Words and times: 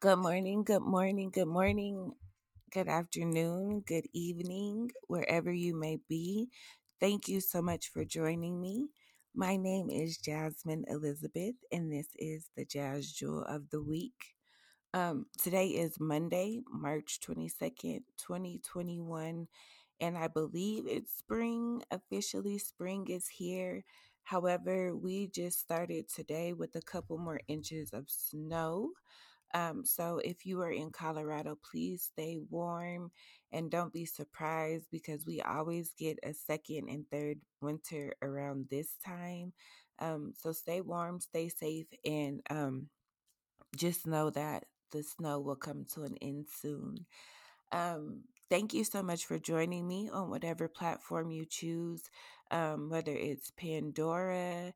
Good 0.00 0.18
morning, 0.18 0.64
good 0.64 0.82
morning, 0.82 1.30
good 1.32 1.48
morning, 1.48 2.12
good 2.72 2.88
afternoon, 2.88 3.82
good 3.86 4.06
evening, 4.12 4.90
wherever 5.08 5.52
you 5.52 5.74
may 5.78 5.98
be. 6.08 6.48
Thank 7.00 7.28
you 7.28 7.40
so 7.40 7.62
much 7.62 7.88
for 7.88 8.04
joining 8.04 8.60
me. 8.60 8.88
My 9.34 9.56
name 9.56 9.90
is 9.90 10.18
Jasmine 10.18 10.84
Elizabeth, 10.88 11.54
and 11.72 11.92
this 11.92 12.08
is 12.16 12.50
the 12.56 12.64
Jazz 12.64 13.12
Jewel 13.12 13.44
of 13.44 13.70
the 13.70 13.82
Week. 13.82 14.34
Um, 14.94 15.26
today 15.38 15.68
is 15.68 16.00
Monday, 16.00 16.60
March 16.70 17.20
22nd, 17.26 18.02
2021, 18.18 19.48
and 20.00 20.18
I 20.18 20.28
believe 20.28 20.84
it's 20.86 21.16
spring. 21.16 21.82
Officially, 21.90 22.58
spring 22.58 23.06
is 23.08 23.28
here. 23.28 23.84
However, 24.24 24.96
we 24.96 25.28
just 25.28 25.60
started 25.60 26.08
today 26.08 26.52
with 26.52 26.74
a 26.76 26.82
couple 26.82 27.18
more 27.18 27.40
inches 27.48 27.90
of 27.92 28.08
snow. 28.08 28.90
Um, 29.54 29.84
so 29.84 30.18
if 30.24 30.46
you 30.46 30.62
are 30.62 30.72
in 30.72 30.90
Colorado, 30.90 31.58
please 31.70 32.10
stay 32.12 32.38
warm 32.50 33.10
and 33.52 33.70
don't 33.70 33.92
be 33.92 34.06
surprised 34.06 34.86
because 34.90 35.26
we 35.26 35.42
always 35.42 35.92
get 35.98 36.18
a 36.22 36.32
second 36.32 36.88
and 36.88 37.04
third 37.10 37.38
winter 37.60 38.14
around 38.22 38.66
this 38.70 38.96
time. 39.04 39.52
Um, 39.98 40.32
so 40.38 40.52
stay 40.52 40.80
warm, 40.80 41.20
stay 41.20 41.48
safe, 41.50 41.86
and 42.04 42.40
um, 42.50 42.88
just 43.76 44.06
know 44.06 44.30
that 44.30 44.64
the 44.92 45.02
snow 45.02 45.40
will 45.40 45.56
come 45.56 45.84
to 45.94 46.02
an 46.02 46.16
end 46.20 46.46
soon. 46.60 47.06
Thank 48.52 48.74
you 48.74 48.84
so 48.84 49.02
much 49.02 49.24
for 49.24 49.38
joining 49.38 49.88
me 49.88 50.10
on 50.12 50.28
whatever 50.28 50.68
platform 50.68 51.30
you 51.30 51.46
choose, 51.46 52.02
um, 52.50 52.90
whether 52.90 53.12
it's 53.12 53.50
Pandora, 53.52 54.74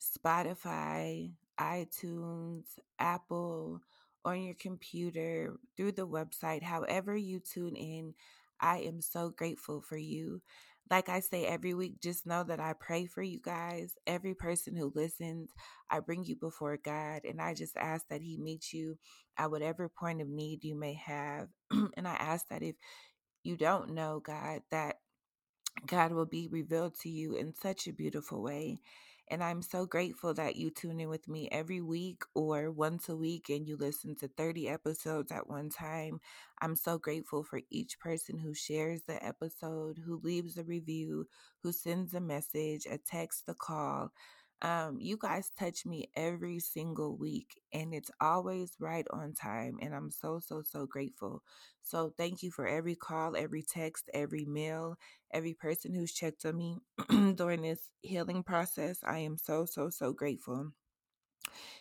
Spotify, 0.00 1.32
iTunes, 1.60 2.62
Apple, 2.98 3.82
on 4.24 4.40
your 4.40 4.54
computer, 4.54 5.52
through 5.76 5.92
the 5.92 6.06
website, 6.08 6.62
however 6.62 7.14
you 7.14 7.38
tune 7.38 7.76
in. 7.76 8.14
I 8.62 8.78
am 8.78 9.02
so 9.02 9.28
grateful 9.28 9.82
for 9.82 9.98
you. 9.98 10.40
Like 10.90 11.10
I 11.10 11.20
say 11.20 11.44
every 11.44 11.74
week, 11.74 12.00
just 12.00 12.26
know 12.26 12.44
that 12.44 12.60
I 12.60 12.72
pray 12.80 13.04
for 13.04 13.22
you 13.22 13.40
guys. 13.44 13.92
Every 14.06 14.34
person 14.34 14.74
who 14.74 14.90
listens, 14.94 15.50
I 15.90 16.00
bring 16.00 16.24
you 16.24 16.34
before 16.36 16.78
God, 16.82 17.26
and 17.28 17.42
I 17.42 17.52
just 17.52 17.76
ask 17.76 18.08
that 18.08 18.22
He 18.22 18.38
meets 18.38 18.72
you 18.72 18.96
at 19.36 19.50
whatever 19.50 19.90
point 19.90 20.22
of 20.22 20.28
need 20.28 20.64
you 20.64 20.74
may 20.74 20.94
have. 20.94 21.48
and 21.70 22.08
I 22.08 22.14
ask 22.14 22.48
that 22.48 22.62
if 22.62 22.74
you 23.48 23.56
don't 23.56 23.94
know 23.94 24.20
God, 24.22 24.60
that 24.70 24.96
God 25.86 26.12
will 26.12 26.26
be 26.26 26.48
revealed 26.48 26.94
to 27.00 27.08
you 27.08 27.34
in 27.34 27.54
such 27.54 27.86
a 27.88 27.92
beautiful 27.94 28.42
way. 28.42 28.78
And 29.30 29.42
I'm 29.42 29.62
so 29.62 29.86
grateful 29.86 30.34
that 30.34 30.56
you 30.56 30.70
tune 30.70 31.00
in 31.00 31.08
with 31.08 31.28
me 31.28 31.48
every 31.50 31.80
week 31.80 32.22
or 32.34 32.70
once 32.70 33.08
a 33.08 33.16
week 33.16 33.48
and 33.48 33.66
you 33.66 33.76
listen 33.76 34.16
to 34.16 34.28
30 34.28 34.68
episodes 34.68 35.32
at 35.32 35.48
one 35.48 35.70
time. 35.70 36.20
I'm 36.60 36.76
so 36.76 36.98
grateful 36.98 37.42
for 37.42 37.60
each 37.70 37.98
person 38.00 38.38
who 38.38 38.54
shares 38.54 39.02
the 39.06 39.24
episode, 39.24 39.98
who 40.04 40.20
leaves 40.22 40.58
a 40.58 40.64
review, 40.64 41.26
who 41.62 41.72
sends 41.72 42.14
a 42.14 42.20
message, 42.20 42.86
a 42.90 42.98
text, 42.98 43.44
a 43.48 43.54
call. 43.54 44.12
Um, 44.62 44.98
you 45.00 45.16
guys 45.16 45.50
touch 45.58 45.86
me 45.86 46.10
every 46.16 46.58
single 46.58 47.16
week, 47.16 47.60
and 47.72 47.94
it's 47.94 48.10
always 48.20 48.72
right 48.80 49.06
on 49.10 49.32
time. 49.34 49.78
And 49.80 49.94
I'm 49.94 50.10
so, 50.10 50.40
so, 50.40 50.62
so 50.62 50.86
grateful. 50.86 51.42
So, 51.82 52.12
thank 52.18 52.42
you 52.42 52.50
for 52.50 52.66
every 52.66 52.94
call, 52.96 53.36
every 53.36 53.62
text, 53.62 54.10
every 54.14 54.44
mail, 54.44 54.96
every 55.32 55.54
person 55.54 55.94
who's 55.94 56.12
checked 56.12 56.44
on 56.44 56.56
me 56.56 56.78
during 57.34 57.62
this 57.62 57.90
healing 58.02 58.42
process. 58.42 58.98
I 59.04 59.18
am 59.20 59.38
so, 59.38 59.64
so, 59.64 59.90
so 59.90 60.12
grateful. 60.12 60.72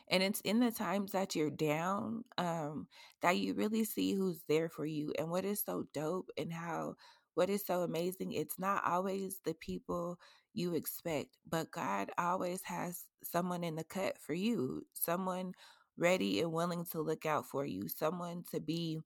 And 0.10 0.24
it's 0.24 0.42
in 0.42 0.60
the 0.60 0.72
times 0.72 1.12
that 1.12 1.36
you're 1.36 1.50
down 1.50 2.24
um, 2.38 2.88
that 3.22 3.38
you 3.38 3.54
really 3.54 3.84
see 3.84 4.14
who's 4.14 4.42
there 4.48 4.70
for 4.70 4.86
you 4.86 5.14
and 5.18 5.30
what 5.30 5.46
is 5.46 5.62
so 5.62 5.86
dope 5.94 6.30
and 6.38 6.52
how 6.52 6.96
what 7.38 7.50
is 7.52 7.66
so 7.66 7.84
amazing. 7.84 8.34
It's 8.34 8.60
not 8.60 8.84
always 8.86 9.40
the 9.46 9.54
people 9.56 10.20
you 10.56 10.76
expect, 10.76 11.38
but 11.50 11.72
God 11.72 12.12
always 12.18 12.64
has 12.64 13.06
someone 13.24 13.64
in 13.64 13.76
the 13.76 13.86
cut 13.86 14.18
for 14.20 14.34
you, 14.34 14.86
someone 14.94 15.54
ready 15.98 16.42
and 16.42 16.52
willing 16.52 16.86
to 16.94 17.02
look 17.02 17.26
out 17.28 17.46
for 17.48 17.66
you, 17.66 17.88
someone 17.90 18.44
to 18.52 18.60
be 18.60 19.00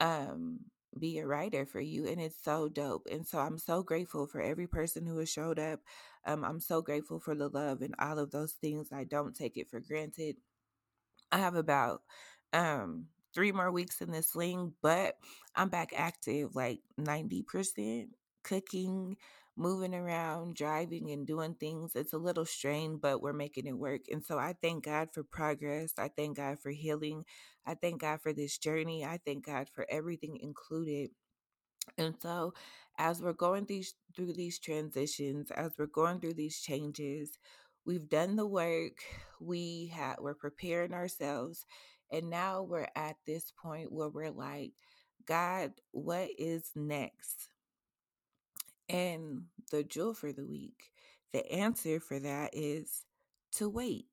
um 0.00 0.60
be 0.98 1.18
a 1.18 1.26
writer 1.26 1.66
for 1.66 1.80
you 1.80 2.06
and 2.06 2.20
it's 2.20 2.42
so 2.42 2.68
dope 2.68 3.06
and 3.10 3.26
so 3.26 3.38
i'm 3.38 3.58
so 3.58 3.82
grateful 3.82 4.26
for 4.26 4.40
every 4.40 4.66
person 4.66 5.06
who 5.06 5.18
has 5.18 5.30
showed 5.30 5.58
up 5.58 5.80
um, 6.26 6.44
i'm 6.44 6.60
so 6.60 6.82
grateful 6.82 7.20
for 7.20 7.34
the 7.34 7.48
love 7.48 7.82
and 7.82 7.94
all 8.00 8.18
of 8.18 8.30
those 8.30 8.52
things 8.54 8.90
i 8.92 9.04
don't 9.04 9.36
take 9.36 9.56
it 9.56 9.70
for 9.70 9.80
granted 9.80 10.36
i 11.32 11.38
have 11.38 11.56
about 11.56 12.02
um 12.52 13.06
three 13.38 13.52
more 13.52 13.70
weeks 13.70 14.00
in 14.00 14.10
this 14.10 14.30
sling 14.30 14.72
but 14.82 15.16
i'm 15.56 15.68
back 15.68 15.92
active 15.96 16.56
like 16.56 16.80
90% 17.00 18.08
cooking 18.42 19.16
moving 19.56 19.94
around 19.94 20.54
driving 20.54 21.10
and 21.10 21.26
doing 21.26 21.54
things 21.54 21.92
it's 21.94 22.12
a 22.12 22.18
little 22.18 22.46
strained 22.46 23.00
but 23.00 23.22
we're 23.22 23.32
making 23.32 23.66
it 23.66 23.76
work 23.76 24.02
and 24.10 24.24
so 24.24 24.38
i 24.38 24.54
thank 24.62 24.84
god 24.84 25.08
for 25.12 25.22
progress 25.22 25.92
i 25.98 26.08
thank 26.16 26.36
god 26.36 26.58
for 26.60 26.70
healing 26.70 27.24
I 27.68 27.74
thank 27.74 28.00
God 28.00 28.22
for 28.22 28.32
this 28.32 28.56
journey. 28.56 29.04
I 29.04 29.20
thank 29.26 29.44
God 29.44 29.68
for 29.74 29.86
everything 29.90 30.38
included. 30.40 31.10
And 31.98 32.14
so, 32.22 32.54
as 32.98 33.20
we're 33.20 33.34
going 33.34 33.66
these 33.66 33.94
through 34.16 34.32
these 34.34 34.58
transitions, 34.58 35.50
as 35.50 35.72
we're 35.78 35.86
going 35.86 36.20
through 36.20 36.34
these 36.34 36.60
changes, 36.60 37.38
we've 37.84 38.08
done 38.08 38.36
the 38.36 38.46
work. 38.46 39.02
We 39.40 39.92
have 39.94 40.16
we're 40.20 40.34
preparing 40.34 40.94
ourselves, 40.94 41.66
and 42.10 42.30
now 42.30 42.62
we're 42.62 42.88
at 42.96 43.16
this 43.26 43.52
point 43.62 43.92
where 43.92 44.08
we're 44.08 44.30
like, 44.30 44.72
God, 45.26 45.72
what 45.92 46.30
is 46.38 46.70
next? 46.74 47.48
And 48.88 49.44
the 49.70 49.82
jewel 49.84 50.14
for 50.14 50.32
the 50.32 50.46
week, 50.46 50.92
the 51.32 51.50
answer 51.52 52.00
for 52.00 52.18
that 52.18 52.50
is 52.54 53.04
to 53.52 53.68
wait. 53.68 54.06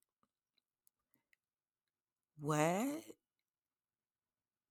What? 2.39 3.03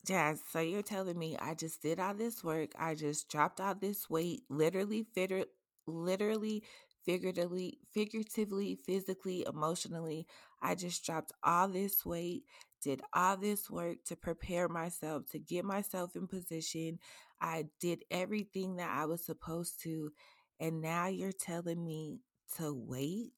Jazz, 0.06 0.42
so 0.52 0.60
you're 0.60 0.82
telling 0.82 1.18
me 1.18 1.36
I 1.40 1.54
just 1.54 1.80
did 1.80 1.98
all 1.98 2.12
this 2.12 2.44
work, 2.44 2.72
I 2.78 2.94
just 2.94 3.30
dropped 3.30 3.58
all 3.58 3.74
this 3.74 4.10
weight, 4.10 4.42
literally, 4.50 5.06
fitter, 5.14 5.46
literally, 5.86 6.62
figuratively, 7.04 7.78
figuratively, 7.92 8.78
physically, 8.86 9.44
emotionally. 9.46 10.26
I 10.62 10.74
just 10.74 11.04
dropped 11.04 11.32
all 11.42 11.68
this 11.68 12.04
weight, 12.04 12.44
did 12.82 13.02
all 13.12 13.36
this 13.36 13.70
work 13.70 13.98
to 14.06 14.16
prepare 14.16 14.68
myself, 14.68 15.24
to 15.32 15.38
get 15.38 15.64
myself 15.64 16.16
in 16.16 16.26
position. 16.26 16.98
I 17.40 17.66
did 17.80 18.04
everything 18.10 18.76
that 18.76 18.90
I 18.90 19.06
was 19.06 19.24
supposed 19.24 19.82
to. 19.82 20.12
And 20.60 20.80
now 20.80 21.08
you're 21.08 21.32
telling 21.32 21.84
me 21.84 22.20
to 22.56 22.72
wait? 22.72 23.32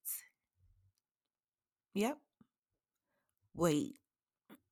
Yep. 1.95 2.19
Wait. 3.55 3.97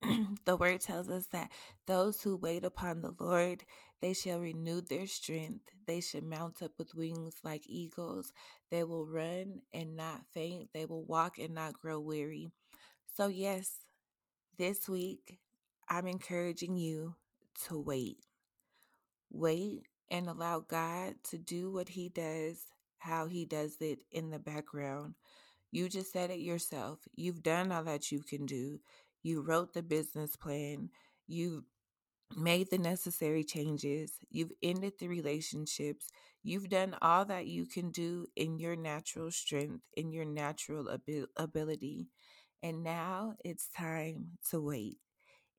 the 0.44 0.56
word 0.56 0.80
tells 0.80 1.08
us 1.08 1.26
that 1.28 1.50
those 1.86 2.22
who 2.22 2.36
wait 2.36 2.64
upon 2.64 3.02
the 3.02 3.14
Lord, 3.18 3.64
they 4.04 4.12
shall 4.12 4.38
renew 4.38 4.82
their 4.82 5.06
strength. 5.06 5.64
They 5.86 6.02
shall 6.02 6.20
mount 6.20 6.60
up 6.62 6.72
with 6.76 6.94
wings 6.94 7.36
like 7.42 7.62
eagles. 7.66 8.34
They 8.70 8.84
will 8.84 9.06
run 9.06 9.62
and 9.72 9.96
not 9.96 10.26
faint. 10.30 10.68
They 10.74 10.84
will 10.84 11.04
walk 11.06 11.38
and 11.38 11.54
not 11.54 11.80
grow 11.80 11.98
weary. 11.98 12.50
So, 13.16 13.28
yes, 13.28 13.78
this 14.58 14.90
week, 14.90 15.38
I'm 15.88 16.06
encouraging 16.06 16.76
you 16.76 17.14
to 17.66 17.80
wait. 17.80 18.18
Wait 19.30 19.84
and 20.10 20.28
allow 20.28 20.60
God 20.60 21.14
to 21.30 21.38
do 21.38 21.72
what 21.72 21.88
He 21.88 22.10
does, 22.10 22.58
how 22.98 23.24
He 23.24 23.46
does 23.46 23.78
it 23.80 24.00
in 24.12 24.28
the 24.28 24.38
background. 24.38 25.14
You 25.70 25.88
just 25.88 26.12
said 26.12 26.30
it 26.30 26.40
yourself. 26.40 26.98
You've 27.16 27.42
done 27.42 27.72
all 27.72 27.84
that 27.84 28.12
you 28.12 28.20
can 28.20 28.44
do. 28.44 28.80
You 29.22 29.40
wrote 29.40 29.72
the 29.72 29.82
business 29.82 30.36
plan. 30.36 30.90
You've 31.26 31.64
made 32.36 32.70
the 32.70 32.78
necessary 32.78 33.44
changes. 33.44 34.12
You've 34.30 34.52
ended 34.62 34.94
the 34.98 35.08
relationships. 35.08 36.08
You've 36.42 36.68
done 36.68 36.96
all 37.00 37.24
that 37.26 37.46
you 37.46 37.66
can 37.66 37.90
do 37.90 38.26
in 38.36 38.58
your 38.58 38.76
natural 38.76 39.30
strength, 39.30 39.82
in 39.96 40.12
your 40.12 40.24
natural 40.24 40.90
abil- 40.90 41.28
ability. 41.36 42.08
And 42.62 42.82
now 42.82 43.34
it's 43.44 43.68
time 43.68 44.38
to 44.50 44.60
wait. 44.60 44.98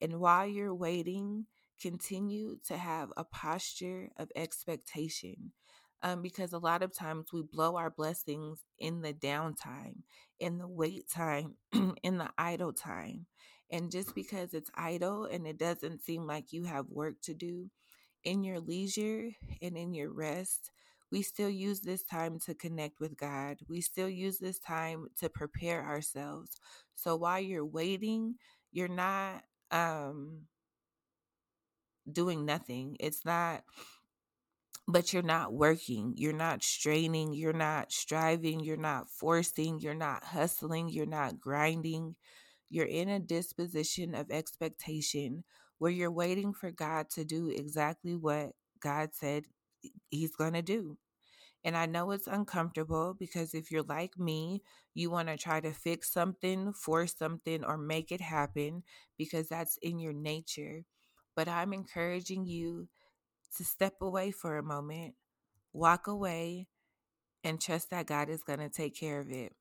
And 0.00 0.20
while 0.20 0.46
you're 0.46 0.74
waiting, 0.74 1.46
continue 1.80 2.58
to 2.66 2.76
have 2.76 3.12
a 3.16 3.24
posture 3.24 4.10
of 4.16 4.30
expectation. 4.36 5.52
Um, 6.02 6.20
because 6.22 6.52
a 6.52 6.58
lot 6.58 6.82
of 6.82 6.94
times 6.94 7.32
we 7.32 7.42
blow 7.42 7.76
our 7.76 7.90
blessings 7.90 8.60
in 8.78 9.00
the 9.00 9.14
downtime, 9.14 10.02
in 10.38 10.58
the 10.58 10.68
wait 10.68 11.08
time, 11.08 11.54
in 12.02 12.18
the 12.18 12.30
idle 12.36 12.72
time. 12.74 13.26
And 13.70 13.90
just 13.90 14.14
because 14.14 14.54
it's 14.54 14.70
idle 14.74 15.24
and 15.24 15.46
it 15.46 15.58
doesn't 15.58 16.02
seem 16.02 16.26
like 16.26 16.52
you 16.52 16.64
have 16.64 16.86
work 16.88 17.20
to 17.22 17.34
do, 17.34 17.70
in 18.24 18.42
your 18.44 18.60
leisure 18.60 19.30
and 19.62 19.76
in 19.76 19.94
your 19.94 20.12
rest, 20.12 20.70
we 21.12 21.22
still 21.22 21.48
use 21.50 21.80
this 21.80 22.02
time 22.02 22.38
to 22.40 22.54
connect 22.54 23.00
with 23.00 23.16
God. 23.16 23.58
We 23.68 23.80
still 23.80 24.08
use 24.08 24.38
this 24.38 24.58
time 24.58 25.06
to 25.20 25.28
prepare 25.28 25.84
ourselves. 25.84 26.58
So 26.96 27.16
while 27.16 27.40
you're 27.40 27.64
waiting, 27.64 28.36
you're 28.72 28.88
not 28.88 29.44
um 29.70 30.42
doing 32.10 32.44
nothing. 32.44 32.96
It's 33.00 33.24
not 33.24 33.62
but 34.88 35.12
you're 35.12 35.22
not 35.22 35.52
working, 35.52 36.12
you're 36.16 36.32
not 36.32 36.62
straining, 36.62 37.34
you're 37.34 37.52
not 37.52 37.90
striving, 37.92 38.60
you're 38.60 38.76
not 38.76 39.10
forcing, 39.10 39.80
you're 39.80 39.94
not 39.94 40.22
hustling, 40.24 40.88
you're 40.88 41.06
not 41.06 41.40
grinding. 41.40 42.14
You're 42.68 42.86
in 42.86 43.08
a 43.08 43.20
disposition 43.20 44.14
of 44.14 44.30
expectation 44.30 45.44
where 45.78 45.90
you're 45.90 46.10
waiting 46.10 46.52
for 46.52 46.70
God 46.70 47.10
to 47.10 47.24
do 47.24 47.48
exactly 47.48 48.16
what 48.16 48.52
God 48.80 49.10
said 49.12 49.44
He's 50.10 50.34
going 50.34 50.54
to 50.54 50.62
do. 50.62 50.98
And 51.64 51.76
I 51.76 51.86
know 51.86 52.12
it's 52.12 52.28
uncomfortable 52.28 53.14
because 53.18 53.52
if 53.52 53.70
you're 53.70 53.82
like 53.82 54.18
me, 54.18 54.62
you 54.94 55.10
want 55.10 55.28
to 55.28 55.36
try 55.36 55.60
to 55.60 55.72
fix 55.72 56.12
something, 56.12 56.72
force 56.72 57.14
something, 57.16 57.64
or 57.64 57.76
make 57.76 58.12
it 58.12 58.20
happen 58.20 58.84
because 59.18 59.48
that's 59.48 59.76
in 59.82 59.98
your 59.98 60.12
nature. 60.12 60.84
But 61.34 61.48
I'm 61.48 61.72
encouraging 61.72 62.46
you 62.46 62.88
to 63.56 63.64
step 63.64 63.94
away 64.00 64.30
for 64.30 64.56
a 64.56 64.62
moment, 64.62 65.14
walk 65.72 66.06
away, 66.06 66.68
and 67.42 67.60
trust 67.60 67.90
that 67.90 68.06
God 68.06 68.28
is 68.28 68.42
going 68.42 68.60
to 68.60 68.68
take 68.68 68.98
care 68.98 69.20
of 69.20 69.30
it. 69.30 69.52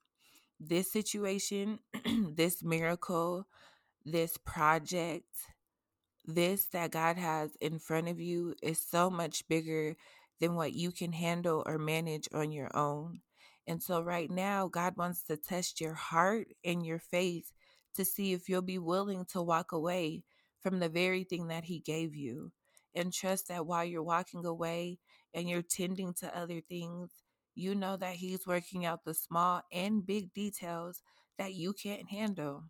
This 0.60 0.92
situation, 0.92 1.80
this 2.36 2.64
miracle, 2.64 3.48
this 4.06 4.38
project, 4.38 5.28
this 6.26 6.66
that 6.68 6.92
God 6.92 7.18
has 7.18 7.56
in 7.62 7.80
front 7.80 8.08
of 8.08 8.20
you 8.20 8.56
is 8.64 8.80
so 8.80 9.10
much 9.10 9.48
bigger 9.48 9.96
than 10.40 10.56
what 10.56 10.74
you 10.74 10.92
can 10.92 11.14
handle 11.14 11.64
or 11.66 11.78
manage 11.78 12.28
on 12.34 12.52
your 12.52 12.76
own. 12.76 13.22
And 13.68 13.82
so, 13.82 14.02
right 14.02 14.30
now, 14.30 14.68
God 14.68 14.96
wants 14.96 15.24
to 15.24 15.38
test 15.38 15.82
your 15.82 15.94
heart 15.94 16.48
and 16.64 16.86
your 16.86 17.00
faith 17.00 17.52
to 17.96 18.06
see 18.06 18.34
if 18.34 18.48
you'll 18.48 18.62
be 18.62 18.78
willing 18.78 19.26
to 19.26 19.42
walk 19.42 19.72
away 19.72 20.24
from 20.62 20.80
the 20.80 20.90
very 20.90 21.24
thing 21.24 21.48
that 21.48 21.66
He 21.66 21.80
gave 21.80 22.16
you. 22.16 22.52
And 22.94 23.12
trust 23.12 23.50
that 23.50 23.66
while 23.66 23.84
you're 23.84 24.04
walking 24.04 24.46
away 24.46 25.00
and 25.34 25.50
you're 25.50 25.62
tending 25.62 26.14
to 26.16 26.38
other 26.38 26.62
things, 26.62 27.12
you 27.56 27.76
know 27.76 27.98
that 27.98 28.16
He's 28.16 28.48
working 28.48 28.86
out 28.86 29.06
the 29.06 29.14
small 29.14 29.62
and 29.72 30.06
big 30.06 30.34
details 30.34 31.02
that 31.38 31.54
you 31.54 31.74
can't 31.74 32.10
handle. 32.10 32.66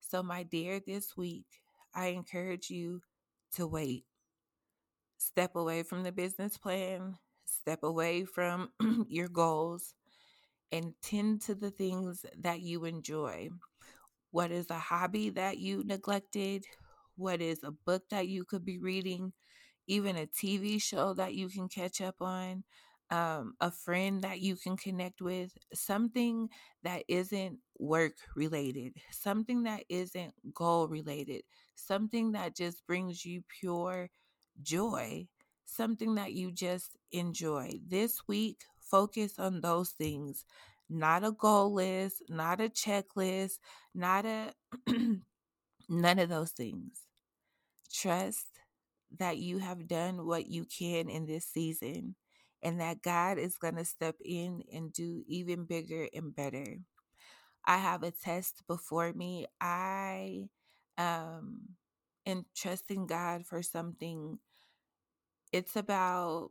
So, 0.00 0.22
my 0.22 0.42
dear, 0.44 0.80
this 0.80 1.16
week, 1.16 1.46
I 1.94 2.08
encourage 2.08 2.70
you 2.70 3.02
to 3.54 3.66
wait. 3.66 4.04
Step 5.18 5.54
away 5.54 5.82
from 5.82 6.02
the 6.02 6.12
business 6.12 6.56
plan, 6.56 7.18
step 7.44 7.82
away 7.82 8.24
from 8.24 8.70
your 9.08 9.28
goals, 9.28 9.94
and 10.72 10.94
tend 11.02 11.42
to 11.42 11.54
the 11.54 11.70
things 11.70 12.24
that 12.38 12.60
you 12.60 12.84
enjoy. 12.84 13.50
What 14.32 14.50
is 14.52 14.70
a 14.70 14.78
hobby 14.78 15.30
that 15.30 15.58
you 15.58 15.84
neglected? 15.84 16.66
What 17.16 17.42
is 17.42 17.62
a 17.64 17.72
book 17.72 18.04
that 18.10 18.28
you 18.28 18.44
could 18.44 18.64
be 18.64 18.78
reading? 18.78 19.32
Even 19.86 20.16
a 20.16 20.26
TV 20.26 20.78
show 20.78 21.14
that 21.14 21.34
you 21.34 21.48
can 21.48 21.68
catch 21.68 22.00
up 22.00 22.16
on? 22.20 22.64
Um, 23.10 23.54
a 23.60 23.72
friend 23.72 24.22
that 24.22 24.40
you 24.40 24.54
can 24.54 24.76
connect 24.76 25.20
with, 25.20 25.50
something 25.74 26.48
that 26.84 27.02
isn't 27.08 27.58
work 27.78 28.12
related, 28.36 28.92
something 29.10 29.64
that 29.64 29.82
isn't 29.88 30.32
goal 30.54 30.86
related, 30.86 31.42
something 31.74 32.30
that 32.32 32.54
just 32.56 32.86
brings 32.86 33.24
you 33.24 33.42
pure 33.60 34.10
joy, 34.62 35.26
something 35.64 36.14
that 36.14 36.34
you 36.34 36.52
just 36.52 36.96
enjoy. 37.10 37.80
This 37.84 38.20
week, 38.28 38.58
focus 38.80 39.38
on 39.38 39.60
those 39.60 39.90
things, 39.90 40.44
not 40.88 41.24
a 41.24 41.32
goal 41.32 41.72
list, 41.74 42.22
not 42.28 42.60
a 42.60 42.68
checklist, 42.68 43.58
not 43.94 44.24
a 44.24 44.52
none 45.88 46.18
of 46.18 46.28
those 46.28 46.50
things. 46.52 47.06
Trust 47.92 48.46
that 49.18 49.38
you 49.38 49.58
have 49.58 49.88
done 49.88 50.26
what 50.26 50.46
you 50.48 50.64
can 50.64 51.08
in 51.10 51.26
this 51.26 51.46
season 51.46 52.14
and 52.62 52.80
that 52.80 53.02
God 53.02 53.38
is 53.38 53.56
going 53.58 53.76
to 53.76 53.84
step 53.84 54.16
in 54.24 54.62
and 54.72 54.92
do 54.92 55.24
even 55.26 55.64
bigger 55.64 56.08
and 56.14 56.34
better. 56.34 56.78
I 57.66 57.78
have 57.78 58.02
a 58.02 58.10
test 58.10 58.62
before 58.68 59.12
me. 59.12 59.46
I 59.60 60.48
um 60.98 61.60
am 62.26 62.44
trusting 62.56 63.06
God 63.06 63.46
for 63.46 63.62
something 63.62 64.38
it's 65.52 65.76
about 65.76 66.50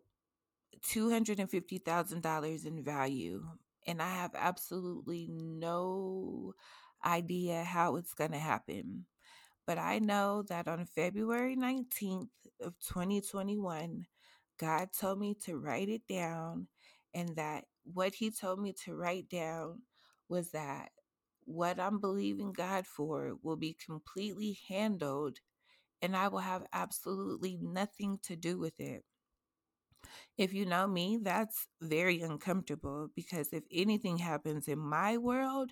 $250,000 0.84 2.66
in 2.66 2.84
value. 2.84 3.44
And 3.88 4.02
I 4.02 4.10
have 4.16 4.32
absolutely 4.36 5.28
no 5.32 6.54
idea 7.06 7.64
how 7.64 7.96
it's 7.96 8.14
going 8.14 8.32
to 8.32 8.38
happen. 8.38 9.06
But 9.68 9.78
I 9.78 10.00
know 10.00 10.44
that 10.50 10.68
on 10.68 10.86
February 10.86 11.56
19th 11.56 12.32
of 12.62 12.76
2021, 12.80 14.06
God 14.60 14.90
told 14.98 15.20
me 15.20 15.36
to 15.46 15.58
write 15.58 15.90
it 15.90 16.08
down 16.08 16.68
and 17.14 17.36
that 17.38 17.66
what 17.84 18.14
he 18.16 18.30
told 18.30 18.60
me 18.60 18.74
to 18.86 18.96
write 18.96 19.30
down 19.30 19.82
was 20.28 20.52
that 20.52 20.90
what 21.46 21.80
I'm 21.80 22.00
believing 22.00 22.54
God 22.54 22.86
for 22.86 23.34
will 23.42 23.56
be 23.56 23.76
completely 23.86 24.60
handled 24.68 25.40
and 26.02 26.16
I 26.16 26.28
will 26.28 26.40
have 26.40 26.64
absolutely 26.74 27.58
nothing 27.62 28.20
to 28.24 28.36
do 28.36 28.58
with 28.58 28.80
it. 28.80 29.04
If 30.38 30.54
you 30.54 30.66
know 30.66 30.88
me, 30.88 31.20
that's 31.22 31.68
very 31.82 32.22
uncomfortable 32.22 33.10
because 33.16 33.50
if 33.52 33.64
anything 33.72 34.18
happens 34.18 34.68
in 34.68 34.80
my 34.80 35.18
world, 35.18 35.72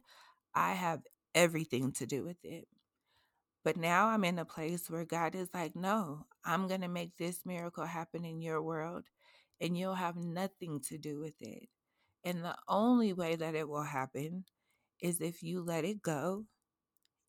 I 0.55 0.73
have 0.73 1.01
everything 1.35 1.91
to 1.93 2.05
do 2.05 2.23
with 2.23 2.43
it. 2.43 2.67
But 3.63 3.77
now 3.77 4.07
I'm 4.07 4.23
in 4.23 4.39
a 4.39 4.45
place 4.45 4.89
where 4.89 5.05
God 5.05 5.35
is 5.35 5.49
like, 5.53 5.75
no, 5.75 6.25
I'm 6.47 6.67
going 6.67 6.81
to 6.81 6.89
make 6.89 7.17
this 7.17 7.41
miracle 7.45 7.85
happen 7.85 8.25
in 8.25 8.41
your 8.41 8.63
world, 8.63 9.05
and 9.61 9.77
you'll 9.77 9.95
have 9.95 10.17
nothing 10.17 10.81
to 10.89 10.97
do 10.97 11.19
with 11.19 11.35
it. 11.41 11.69
And 12.25 12.43
the 12.43 12.57
only 12.69 13.13
way 13.13 13.35
that 13.35 13.55
it 13.55 13.69
will 13.69 13.83
happen 13.83 14.45
is 15.01 15.21
if 15.21 15.43
you 15.43 15.61
let 15.63 15.85
it 15.85 16.01
go 16.01 16.45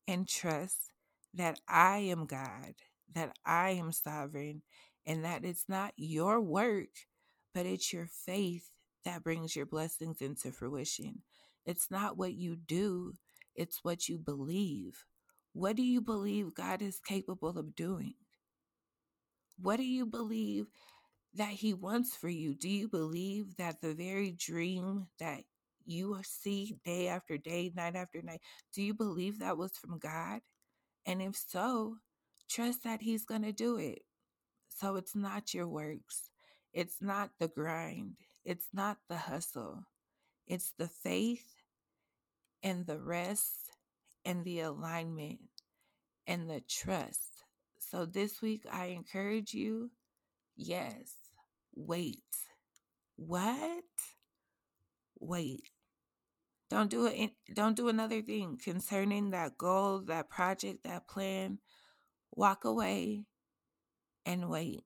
and 0.07 0.27
trust 0.27 0.91
that 1.35 1.59
I 1.69 1.99
am 1.99 2.27
God 2.27 2.75
that 3.15 3.35
I 3.45 3.71
am 3.71 3.91
sovereign 3.91 4.61
and 5.05 5.23
that 5.25 5.45
it's 5.45 5.65
not 5.67 5.93
your 5.97 6.41
work, 6.41 6.89
but 7.53 7.65
it's 7.65 7.91
your 7.91 8.07
faith 8.07 8.69
that 9.05 9.23
brings 9.23 9.55
your 9.55 9.65
blessings 9.65 10.21
into 10.21 10.51
fruition. 10.51 11.23
It's 11.65 11.89
not 11.89 12.17
what 12.17 12.33
you 12.33 12.55
do, 12.55 13.13
it's 13.55 13.83
what 13.83 14.07
you 14.07 14.17
believe. 14.17 15.05
What 15.53 15.75
do 15.75 15.83
you 15.83 16.01
believe 16.01 16.53
God 16.53 16.81
is 16.81 16.99
capable 16.99 17.57
of 17.57 17.75
doing? 17.75 18.13
What 19.61 19.77
do 19.77 19.85
you 19.85 20.05
believe 20.05 20.67
that 21.35 21.49
He 21.49 21.73
wants 21.73 22.15
for 22.15 22.29
you? 22.29 22.53
Do 22.55 22.69
you 22.69 22.87
believe 22.87 23.57
that 23.57 23.81
the 23.81 23.93
very 23.93 24.31
dream 24.31 25.07
that 25.19 25.41
you 25.85 26.17
see 26.23 26.77
day 26.85 27.07
after 27.07 27.37
day, 27.37 27.71
night 27.75 27.95
after 27.95 28.21
night, 28.21 28.41
do 28.73 28.81
you 28.81 28.93
believe 28.93 29.39
that 29.39 29.57
was 29.57 29.73
from 29.73 29.99
God? 29.99 30.41
And 31.05 31.21
if 31.21 31.35
so, 31.35 31.97
trust 32.49 32.83
that 32.83 33.01
He's 33.01 33.25
going 33.25 33.43
to 33.43 33.51
do 33.51 33.77
it. 33.77 34.01
So 34.69 34.95
it's 34.95 35.15
not 35.15 35.53
your 35.53 35.67
works, 35.67 36.29
it's 36.73 37.01
not 37.01 37.31
the 37.39 37.49
grind, 37.49 38.13
it's 38.45 38.67
not 38.73 38.97
the 39.09 39.17
hustle, 39.17 39.83
it's 40.47 40.73
the 40.77 40.87
faith 40.87 41.45
and 42.63 42.85
the 42.85 42.99
rest 42.99 43.71
and 44.25 44.45
the 44.45 44.61
alignment 44.61 45.39
and 46.27 46.49
the 46.49 46.61
trust. 46.69 47.28
So 47.89 48.05
this 48.05 48.41
week, 48.41 48.65
I 48.71 48.87
encourage 48.87 49.53
you 49.53 49.89
yes, 50.55 51.15
wait. 51.75 52.23
What? 53.15 53.83
Wait. 55.19 55.63
Don't 56.69 56.89
do 56.91 57.07
it. 57.07 57.31
Don't 57.51 57.75
do 57.75 57.87
another 57.87 58.21
thing 58.21 58.59
concerning 58.63 59.31
that 59.31 59.57
goal, 59.57 60.01
that 60.01 60.29
project, 60.29 60.83
that 60.83 61.07
plan 61.07 61.57
walk 62.35 62.63
away 62.63 63.25
and 64.25 64.49
wait. 64.49 64.83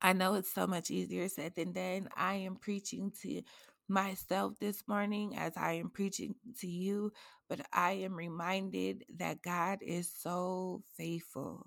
I 0.00 0.14
know 0.14 0.34
it's 0.34 0.52
so 0.52 0.66
much 0.66 0.90
easier 0.90 1.28
said 1.28 1.54
than 1.56 1.72
done. 1.72 2.08
I 2.16 2.34
am 2.36 2.56
preaching 2.56 3.12
to 3.22 3.42
myself 3.90 4.54
this 4.60 4.84
morning 4.88 5.36
as 5.36 5.54
I 5.56 5.74
am 5.74 5.90
preaching 5.90 6.36
to 6.60 6.68
you, 6.68 7.12
but 7.48 7.60
I 7.72 7.92
am 7.92 8.14
reminded 8.16 9.04
that 9.18 9.42
God 9.42 9.80
is 9.82 10.12
so 10.12 10.82
faithful. 10.96 11.66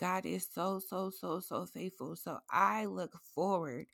God 0.00 0.26
is 0.26 0.48
so, 0.52 0.80
so, 0.80 1.10
so, 1.10 1.40
so 1.40 1.66
faithful. 1.66 2.16
So 2.16 2.38
I 2.50 2.86
look 2.86 3.18
forward 3.34 3.86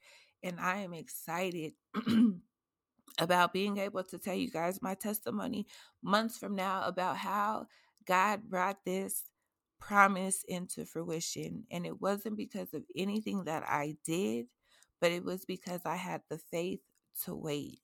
and 0.45 0.61
I 0.61 0.79
am 0.79 0.95
excited 0.95 1.75
about 3.19 3.53
being 3.53 3.79
able 3.79 4.05
to 4.05 4.19
tell 4.19 4.35
you 4.35 4.51
guys 4.51 4.83
my 4.83 4.95
testimony 4.95 5.67
months 6.03 6.39
from 6.39 6.57
now 6.57 6.85
about 6.87 7.17
how 7.19 7.67
God 8.07 8.43
brought 8.49 8.85
this 8.85 9.25
promise 9.81 10.45
into 10.49 10.87
fruition. 10.87 11.65
And 11.71 11.87
it 11.87 12.01
wasn't 12.01 12.37
because 12.37 12.75
of 12.75 12.85
anything 12.97 13.45
that 13.45 13.65
I 13.65 13.97
did, 14.05 14.47
but 15.01 15.13
it 15.13 15.25
was 15.25 15.45
because 15.47 15.83
I 15.87 15.97
had 15.97 16.23
the 16.31 16.39
faith 16.39 16.81
to 17.25 17.35
wait. 17.35 17.81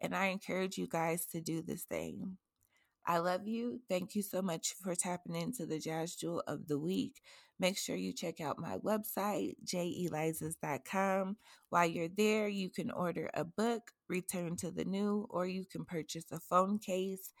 And 0.00 0.14
I 0.14 0.26
encourage 0.26 0.78
you 0.78 0.86
guys 0.86 1.26
to 1.26 1.40
do 1.40 1.62
the 1.62 1.76
same. 1.76 2.38
I 3.06 3.18
love 3.18 3.46
you. 3.46 3.80
Thank 3.88 4.14
you 4.14 4.22
so 4.22 4.42
much 4.42 4.74
for 4.82 4.94
tapping 4.94 5.36
into 5.36 5.64
the 5.64 5.78
Jazz 5.78 6.16
Jewel 6.16 6.42
of 6.46 6.66
the 6.66 6.78
Week. 6.78 7.22
Make 7.58 7.78
sure 7.78 7.96
you 7.96 8.12
check 8.12 8.40
out 8.40 8.58
my 8.58 8.78
website, 8.78 9.54
jelizas.com. 9.64 11.36
While 11.70 11.86
you're 11.86 12.08
there, 12.08 12.48
you 12.48 12.68
can 12.68 12.90
order 12.90 13.30
a 13.32 13.44
book, 13.44 13.92
Return 14.08 14.56
to 14.56 14.70
the 14.70 14.84
New, 14.84 15.26
or 15.30 15.46
you 15.46 15.64
can 15.64 15.84
purchase 15.84 16.26
a 16.32 16.40
phone 16.40 16.78
case. 16.78 17.32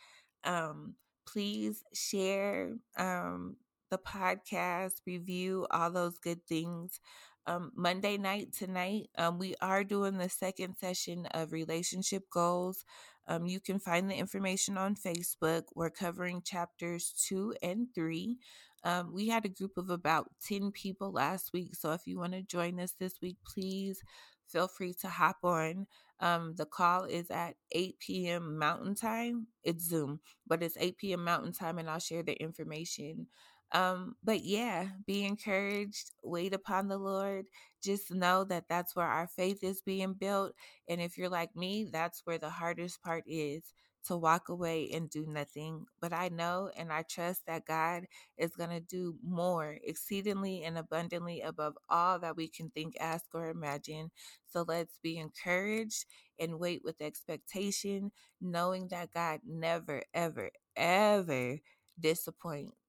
Um, 0.44 0.94
please 1.26 1.82
share 1.92 2.76
um, 2.96 3.56
the 3.90 3.98
podcast, 3.98 5.02
review, 5.06 5.66
all 5.70 5.90
those 5.90 6.18
good 6.18 6.46
things. 6.46 7.00
Um, 7.46 7.70
Monday 7.76 8.16
night 8.18 8.52
tonight, 8.52 9.08
um, 9.18 9.38
we 9.38 9.54
are 9.60 9.84
doing 9.84 10.18
the 10.18 10.28
second 10.28 10.76
session 10.76 11.26
of 11.26 11.52
relationship 11.52 12.24
goals. 12.32 12.84
Um, 13.28 13.46
you 13.46 13.60
can 13.60 13.78
find 13.78 14.10
the 14.10 14.16
information 14.16 14.76
on 14.76 14.96
Facebook. 14.96 15.62
We're 15.74 15.90
covering 15.90 16.42
chapters 16.42 17.12
two 17.28 17.54
and 17.62 17.86
three. 17.94 18.38
Um, 18.84 19.12
we 19.12 19.28
had 19.28 19.44
a 19.44 19.48
group 19.48 19.76
of 19.76 19.90
about 19.90 20.30
10 20.44 20.70
people 20.72 21.12
last 21.12 21.52
week. 21.52 21.74
So 21.76 21.92
if 21.92 22.06
you 22.06 22.18
want 22.18 22.32
to 22.32 22.42
join 22.42 22.80
us 22.80 22.94
this 22.98 23.14
week, 23.22 23.36
please 23.46 24.00
feel 24.48 24.68
free 24.68 24.94
to 25.00 25.08
hop 25.08 25.38
on. 25.42 25.86
Um, 26.20 26.54
the 26.56 26.66
call 26.66 27.04
is 27.04 27.30
at 27.30 27.54
8 27.72 27.98
p.m. 27.98 28.58
Mountain 28.58 28.94
Time. 28.94 29.48
It's 29.64 29.84
Zoom, 29.84 30.20
but 30.46 30.62
it's 30.62 30.76
8 30.78 30.96
p.m. 30.98 31.24
Mountain 31.24 31.52
Time, 31.52 31.78
and 31.78 31.90
I'll 31.90 31.98
share 31.98 32.22
the 32.22 32.34
information. 32.34 33.26
Um, 33.72 34.16
but 34.22 34.44
yeah, 34.44 34.88
be 35.06 35.24
encouraged, 35.24 36.12
wait 36.22 36.54
upon 36.54 36.88
the 36.88 36.98
Lord. 36.98 37.46
Just 37.82 38.10
know 38.12 38.44
that 38.44 38.64
that's 38.68 38.94
where 38.96 39.06
our 39.06 39.26
faith 39.26 39.62
is 39.62 39.82
being 39.82 40.14
built. 40.14 40.54
And 40.88 41.00
if 41.00 41.18
you're 41.18 41.28
like 41.28 41.54
me, 41.56 41.88
that's 41.92 42.22
where 42.24 42.38
the 42.38 42.50
hardest 42.50 43.02
part 43.02 43.24
is 43.26 43.64
to 44.06 44.16
walk 44.16 44.48
away 44.48 44.88
and 44.92 45.10
do 45.10 45.26
nothing. 45.26 45.84
But 46.00 46.12
I 46.12 46.28
know 46.28 46.70
and 46.76 46.92
I 46.92 47.02
trust 47.02 47.42
that 47.46 47.66
God 47.66 48.06
is 48.38 48.52
going 48.56 48.70
to 48.70 48.80
do 48.80 49.16
more, 49.22 49.78
exceedingly 49.82 50.62
and 50.62 50.78
abundantly 50.78 51.40
above 51.42 51.74
all 51.88 52.18
that 52.20 52.36
we 52.36 52.48
can 52.48 52.70
think, 52.70 52.94
ask, 53.00 53.26
or 53.34 53.50
imagine. 53.50 54.10
So 54.46 54.64
let's 54.66 54.98
be 55.02 55.18
encouraged 55.18 56.04
and 56.38 56.58
wait 56.60 56.82
with 56.84 57.00
expectation, 57.00 58.12
knowing 58.40 58.88
that 58.88 59.12
God 59.12 59.40
never, 59.44 60.02
ever, 60.14 60.50
ever 60.76 61.58
disappoints. 61.98 62.85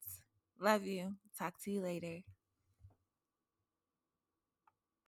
Love 0.59 0.85
you. 0.85 1.15
Talk 1.37 1.57
to 1.63 1.71
you 1.71 1.81
later. 1.81 2.21